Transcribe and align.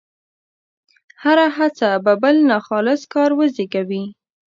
هره 1.23 1.45
هڅه 1.57 1.89
به 2.03 2.13
بل 2.21 2.35
ناخالص 2.51 3.01
کار 3.13 3.29
وزېږوي. 3.35 4.03